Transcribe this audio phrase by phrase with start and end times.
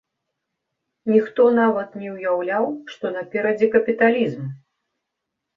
[1.13, 2.65] Ніхто нават не ўяўляў,
[2.95, 4.43] што наперадзе капіталізм!